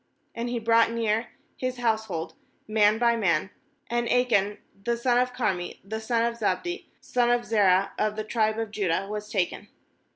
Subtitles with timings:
[0.35, 1.27] 18And he brought near
[1.57, 2.33] his household
[2.67, 3.51] man by man;
[3.87, 8.15] and Achan, the son of Carmi, the son of Zabdi, the son of Zerah, of
[8.15, 9.67] the tribe of Judah, was taken.